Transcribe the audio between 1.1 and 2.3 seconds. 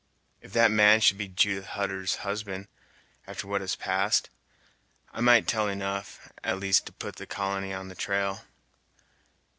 be Judith Hutter's